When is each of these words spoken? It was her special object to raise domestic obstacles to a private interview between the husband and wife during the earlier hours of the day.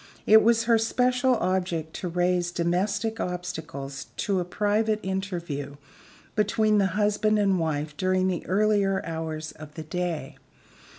It 0.25 0.41
was 0.41 0.63
her 0.63 0.79
special 0.79 1.35
object 1.35 1.93
to 1.97 2.07
raise 2.07 2.49
domestic 2.51 3.19
obstacles 3.19 4.07
to 4.17 4.39
a 4.39 4.43
private 4.43 4.99
interview 5.03 5.75
between 6.35 6.79
the 6.79 6.87
husband 6.97 7.37
and 7.37 7.59
wife 7.59 7.95
during 7.97 8.27
the 8.27 8.43
earlier 8.47 9.05
hours 9.05 9.51
of 9.51 9.75
the 9.75 9.83
day. 9.83 10.39